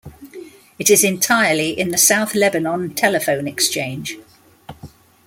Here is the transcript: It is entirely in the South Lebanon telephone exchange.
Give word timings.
It 0.79 0.89
is 0.89 1.03
entirely 1.03 1.79
in 1.79 1.89
the 1.91 1.97
South 1.99 2.33
Lebanon 2.33 2.95
telephone 2.95 3.47
exchange. 3.47 4.17